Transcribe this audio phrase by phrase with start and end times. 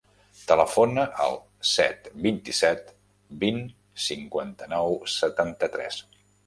[0.51, 1.37] Telefona al
[1.73, 2.91] set, vint-i-set,
[3.45, 3.63] vint,
[4.09, 6.07] cinquanta-nou, setanta-tres.